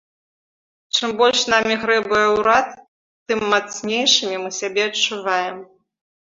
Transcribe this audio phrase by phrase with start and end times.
[0.95, 2.67] Чым больш намі грэбуе ўрад,
[3.29, 5.57] тым мацнейшымі мы сябе адчуваем.